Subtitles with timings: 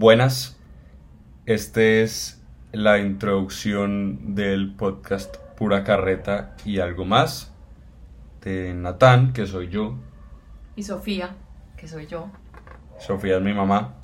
[0.00, 0.56] Buenas,
[1.44, 2.40] este es
[2.70, 7.52] la introducción del podcast Pura Carreta y algo más
[8.40, 9.96] de Natán, que soy yo.
[10.76, 11.34] Y Sofía,
[11.76, 12.30] que soy yo.
[13.00, 13.96] Sofía es mi mamá.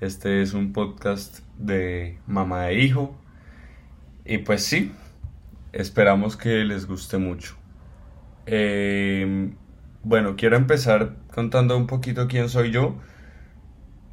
[0.00, 3.16] Este es un podcast de mamá e hijo.
[4.24, 4.90] Y pues sí,
[5.72, 7.54] esperamos que les guste mucho.
[8.46, 9.52] Eh,
[10.02, 12.96] bueno, quiero empezar contando un poquito quién soy yo.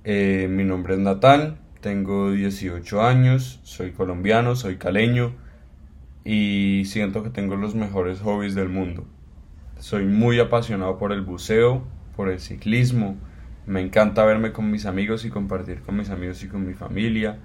[0.05, 5.33] Eh, mi nombre es Natán, tengo 18 años, soy colombiano, soy caleño
[6.25, 9.05] y siento que tengo los mejores hobbies del mundo.
[9.79, 11.83] Soy muy apasionado por el buceo,
[12.17, 13.15] por el ciclismo,
[13.65, 17.39] me encanta verme con mis amigos y compartir con mis amigos y con mi familia.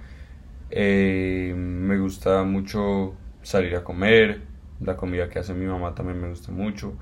[0.70, 4.42] Eh, me gusta mucho salir a comer,
[4.80, 6.94] la comida que hace mi mamá también me gusta mucho.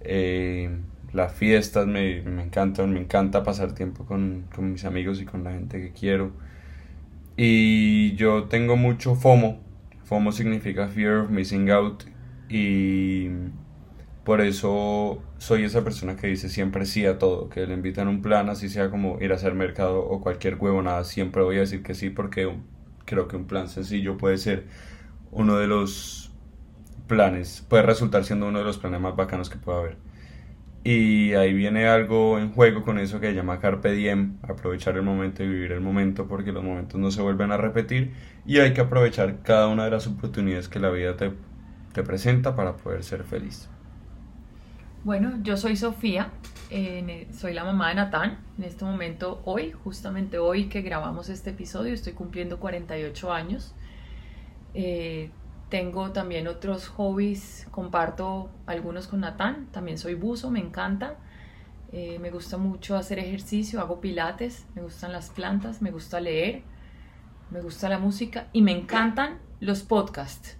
[0.00, 0.70] Eh,
[1.12, 5.44] las fiestas me, me, encantan, me encanta pasar tiempo con, con, mis amigos y con
[5.44, 6.32] la gente que quiero.
[7.36, 9.60] Y yo tengo mucho FOMO.
[10.04, 12.04] FOMO significa Fear of Missing Out.
[12.48, 13.28] Y
[14.24, 18.20] por eso soy esa persona que dice siempre sí a todo, que le invitan un
[18.20, 21.60] plan, así sea como ir a hacer mercado o cualquier huevo, nada, siempre voy a
[21.60, 22.52] decir que sí porque
[23.06, 24.66] creo que un plan sencillo puede ser
[25.30, 26.30] uno de los
[27.06, 29.96] planes, puede resultar siendo uno de los planes más bacanos que pueda haber.
[30.84, 35.02] Y ahí viene algo en juego con eso que se llama Carpe Diem, aprovechar el
[35.02, 38.12] momento y vivir el momento porque los momentos no se vuelven a repetir
[38.46, 41.32] y hay que aprovechar cada una de las oportunidades que la vida te,
[41.92, 43.68] te presenta para poder ser feliz.
[45.04, 46.30] Bueno, yo soy Sofía,
[46.70, 48.38] eh, soy la mamá de Natán.
[48.58, 53.74] En este momento, hoy, justamente hoy que grabamos este episodio, estoy cumpliendo 48 años.
[54.74, 55.30] Eh,
[55.68, 61.16] tengo también otros hobbies, comparto algunos con Natán, también soy buzo, me encanta.
[61.92, 66.62] Eh, me gusta mucho hacer ejercicio, hago pilates, me gustan las plantas, me gusta leer,
[67.50, 70.58] me gusta la música y me encantan los podcasts.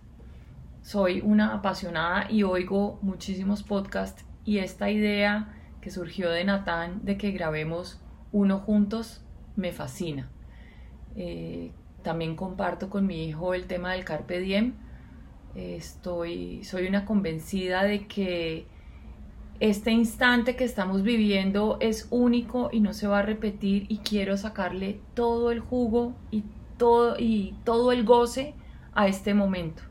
[0.82, 7.18] Soy una apasionada y oigo muchísimos podcasts y esta idea que surgió de Natán de
[7.18, 8.00] que grabemos
[8.32, 9.22] uno juntos
[9.54, 10.30] me fascina.
[11.14, 14.74] Eh, también comparto con mi hijo el tema del carpe diem
[15.54, 18.66] Estoy, soy una convencida de que
[19.60, 24.36] este instante que estamos viviendo es único y no se va a repetir y quiero
[24.36, 26.44] sacarle todo el jugo y
[26.76, 28.54] todo, y todo el goce
[28.94, 29.82] a este momento.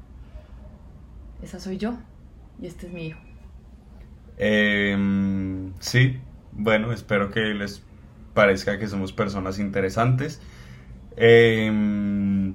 [1.42, 1.98] Esa soy yo
[2.62, 3.20] y este es mi hijo.
[4.38, 4.96] Eh,
[5.80, 6.18] sí,
[6.54, 7.84] bueno, espero que les
[8.34, 10.42] parezca que somos personas interesantes.
[11.18, 11.70] Eh,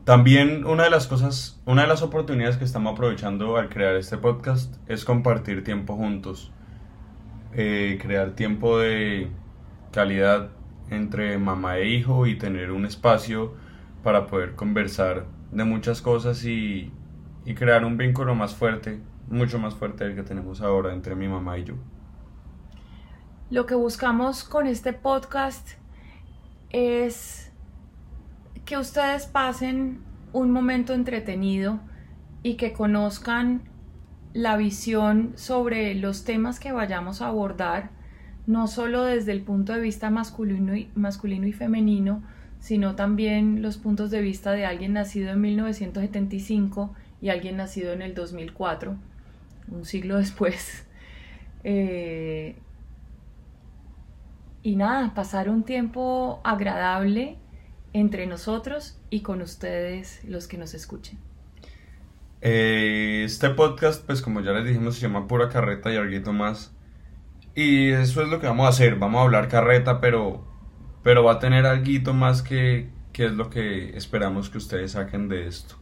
[0.05, 4.19] también una de las cosas, una de las oportunidades que estamos aprovechando al crear este
[4.19, 6.53] podcast es compartir tiempo juntos.
[7.55, 9.31] Eh, crear tiempo de
[9.93, 10.51] calidad
[10.91, 13.55] entre mamá e hijo y tener un espacio
[14.03, 16.91] para poder conversar de muchas cosas y,
[17.45, 21.29] y crear un vínculo más fuerte, mucho más fuerte del que tenemos ahora entre mi
[21.29, 21.75] mamá y yo.
[23.51, 25.73] Lo que buscamos con este podcast
[26.71, 27.52] es
[28.73, 29.99] que ustedes pasen
[30.33, 31.79] un momento entretenido
[32.43, 33.61] y que conozcan
[34.33, 37.91] la visión sobre los temas que vayamos a abordar,
[38.47, 42.23] no solo desde el punto de vista masculino y, masculino y femenino,
[42.61, 48.01] sino también los puntos de vista de alguien nacido en 1975 y alguien nacido en
[48.01, 48.97] el 2004,
[49.71, 50.87] un siglo después.
[51.65, 52.57] Eh,
[54.65, 57.39] y nada, pasar un tiempo agradable
[57.93, 61.19] entre nosotros y con ustedes los que nos escuchen.
[62.41, 66.75] Eh, este podcast, pues como ya les dijimos, se llama Pura Carreta y algo más.
[67.55, 68.97] Y eso es lo que vamos a hacer.
[68.97, 70.45] Vamos a hablar carreta, pero,
[71.03, 75.29] pero va a tener algo más que, que es lo que esperamos que ustedes saquen
[75.29, 75.77] de esto.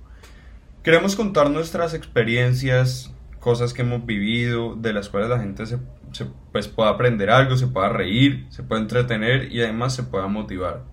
[0.83, 5.79] Queremos contar nuestras experiencias, cosas que hemos vivido, de las cuales la gente se,
[6.13, 10.27] se pues, pueda aprender algo, se pueda reír, se pueda entretener y además se pueda
[10.27, 10.85] motivar.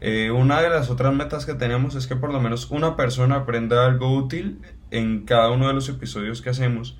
[0.00, 3.36] Eh, una de las otras metas que tenemos es que por lo menos una persona
[3.36, 6.98] aprenda algo útil en cada uno de los episodios que hacemos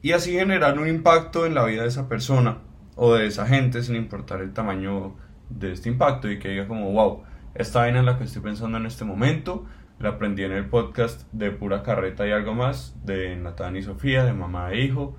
[0.00, 2.58] y así generar un impacto en la vida de esa persona
[2.96, 5.14] o de esa gente sin importar el tamaño
[5.50, 7.22] de este impacto y que diga como wow,
[7.54, 9.66] esta vaina en la que estoy pensando en este momento
[9.98, 14.24] la aprendí en el podcast de pura carreta y algo más de Natán y Sofía,
[14.24, 15.16] de mamá e hijo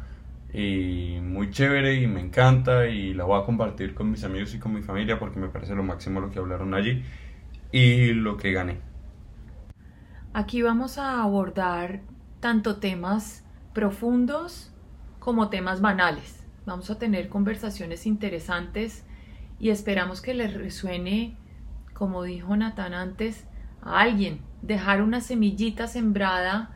[0.53, 4.59] y muy chévere y me encanta y la voy a compartir con mis amigos y
[4.59, 7.03] con mi familia porque me parece lo máximo lo que hablaron allí
[7.71, 8.79] y lo que gané.
[10.33, 12.01] Aquí vamos a abordar
[12.39, 14.71] tanto temas profundos
[15.19, 16.45] como temas banales.
[16.65, 19.05] Vamos a tener conversaciones interesantes
[19.59, 21.37] y esperamos que les resuene
[21.93, 23.45] como dijo Natán antes,
[23.81, 26.71] a alguien, dejar una semillita sembrada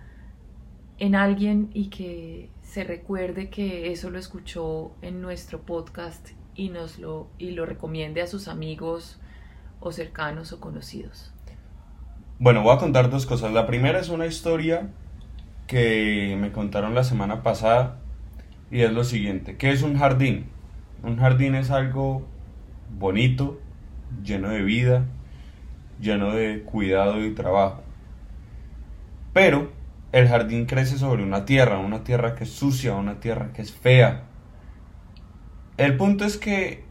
[1.00, 7.00] en alguien y que se recuerde que eso lo escuchó en nuestro podcast y nos
[7.00, 9.20] lo y lo recomiende a sus amigos
[9.80, 11.32] o cercanos o conocidos.
[12.40, 13.54] Bueno, voy a contar dos cosas.
[13.54, 14.90] La primera es una historia
[15.66, 18.00] que me contaron la semana pasada
[18.70, 20.48] y es lo siguiente, ¿qué es un jardín?
[21.04, 22.28] Un jardín es algo
[23.00, 23.62] bonito,
[24.24, 25.06] lleno de vida,
[26.02, 27.82] lleno de cuidado y trabajo.
[29.32, 29.77] Pero
[30.12, 33.74] el jardín crece sobre una tierra, una tierra que es sucia, una tierra que es
[33.74, 34.24] fea.
[35.78, 36.86] El punto es que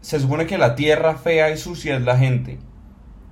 [0.00, 2.58] se supone que la tierra fea y sucia es la gente.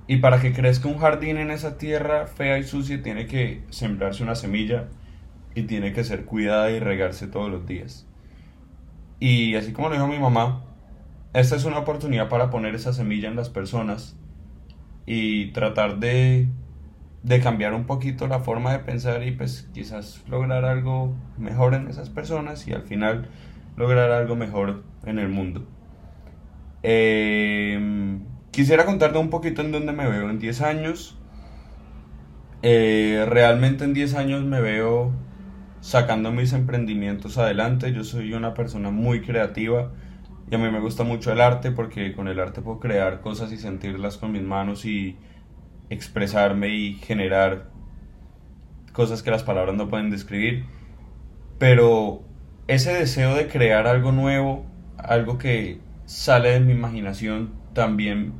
[0.07, 4.23] Y para que crezca un jardín en esa tierra fea y sucia tiene que sembrarse
[4.23, 4.87] una semilla
[5.53, 8.07] y tiene que ser cuidada y regarse todos los días.
[9.19, 10.63] Y así como lo dijo mi mamá,
[11.33, 14.15] esta es una oportunidad para poner esa semilla en las personas
[15.05, 16.47] y tratar de,
[17.23, 21.87] de cambiar un poquito la forma de pensar y pues quizás lograr algo mejor en
[21.87, 23.29] esas personas y al final
[23.75, 25.65] lograr algo mejor en el mundo.
[26.83, 28.21] Em,
[28.51, 31.17] quisiera contarte un poquito en dónde me veo en 10 años.
[32.61, 35.11] Eh, realmente en 10 años me veo
[35.81, 37.93] sacando mis emprendimientos adelante.
[37.93, 39.91] Yo soy una persona muy creativa
[40.49, 43.51] y a mí me gusta mucho el arte porque con el arte puedo crear cosas
[43.51, 45.17] y sentirlas con mis manos y
[45.89, 47.69] expresarme y generar
[48.93, 50.65] cosas que las palabras no pueden describir.
[51.59, 52.23] Pero
[52.67, 54.65] ese deseo de crear algo nuevo,
[54.97, 58.33] algo que sale de mi imaginación, también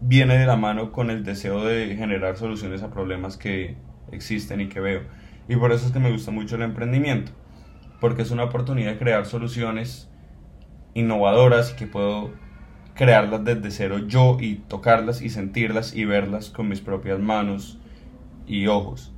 [0.00, 3.76] viene de la mano con el deseo de generar soluciones a problemas que
[4.10, 5.02] existen y que veo.
[5.48, 7.32] Y por eso es que me gusta mucho el emprendimiento,
[8.00, 10.10] porque es una oportunidad de crear soluciones
[10.94, 12.32] innovadoras y que puedo
[12.94, 17.78] crearlas desde cero yo y tocarlas y sentirlas y verlas con mis propias manos
[18.46, 19.12] y ojos.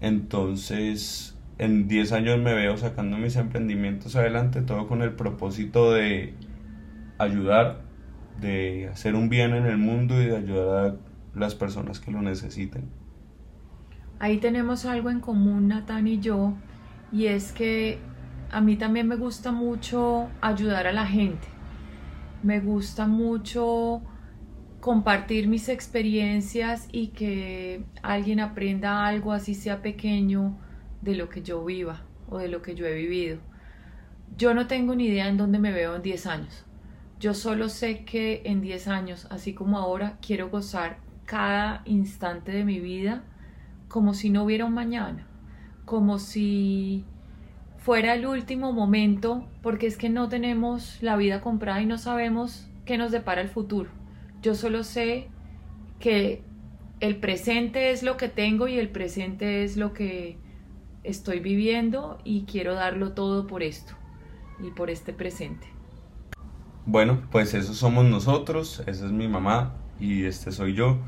[0.00, 6.34] Entonces, en 10 años me veo sacando mis emprendimientos adelante, todo con el propósito de
[7.18, 7.82] ayudar,
[8.40, 12.22] de hacer un bien en el mundo y de ayudar a las personas que lo
[12.22, 12.88] necesiten.
[14.18, 16.54] Ahí tenemos algo en común, Natán y yo,
[17.12, 17.98] y es que
[18.50, 21.48] a mí también me gusta mucho ayudar a la gente.
[22.42, 24.02] Me gusta mucho
[24.80, 30.58] compartir mis experiencias y que alguien aprenda algo, así sea pequeño,
[31.02, 33.38] de lo que yo viva o de lo que yo he vivido.
[34.36, 36.64] Yo no tengo ni idea en dónde me veo en 10 años.
[37.18, 42.64] Yo solo sé que en 10 años, así como ahora, quiero gozar cada instante de
[42.64, 43.24] mi vida
[43.88, 45.26] como si no hubiera un mañana,
[45.84, 47.04] como si
[47.80, 52.68] fuera el último momento, porque es que no tenemos la vida comprada y no sabemos
[52.84, 53.90] qué nos depara el futuro.
[54.42, 55.28] Yo solo sé
[55.98, 56.42] que
[57.00, 60.36] el presente es lo que tengo y el presente es lo que
[61.02, 63.94] estoy viviendo y quiero darlo todo por esto
[64.62, 65.66] y por este presente.
[66.84, 70.98] Bueno, pues eso somos nosotros, esa es mi mamá y este soy yo.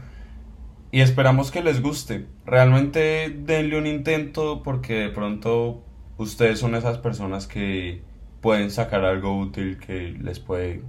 [0.91, 2.27] Y esperamos que les guste.
[2.47, 5.83] Realmente denle un intento porque de pronto
[6.23, 8.03] ustedes son esas personas que
[8.41, 10.83] pueden sacar algo útil que les puede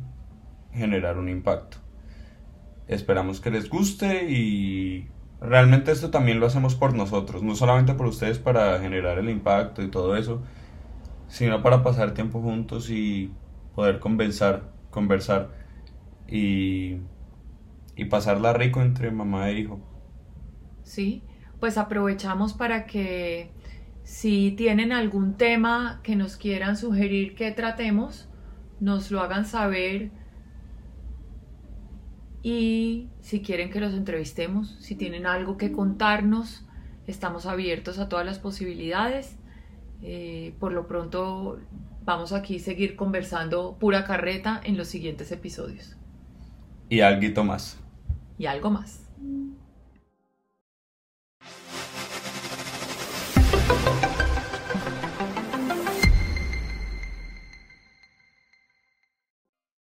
[0.71, 1.77] generar un impacto.
[2.87, 5.07] Esperamos que les guste y
[5.39, 9.83] realmente esto también lo hacemos por nosotros, no solamente por ustedes para generar el impacto
[9.83, 10.41] y todo eso,
[11.27, 13.31] sino para pasar tiempo juntos y
[13.75, 15.49] poder conversar, conversar
[16.27, 16.97] y,
[17.95, 19.79] y pasarla rico entre mamá e hijo.
[20.83, 21.23] Sí,
[21.59, 23.51] pues aprovechamos para que
[24.03, 28.27] si tienen algún tema que nos quieran sugerir que tratemos,
[28.79, 30.11] nos lo hagan saber
[32.41, 36.65] y si quieren que los entrevistemos, si tienen algo que contarnos,
[37.07, 39.37] estamos abiertos a todas las posibilidades.
[40.01, 41.59] Eh, por lo pronto
[42.03, 45.95] vamos aquí a seguir conversando pura carreta en los siguientes episodios.
[46.89, 47.79] Y algo más.
[48.37, 49.09] Y algo más.